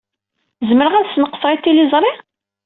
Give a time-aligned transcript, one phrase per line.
[0.69, 2.13] Zemreɣ ad as-sneqseɣ i tliẓri?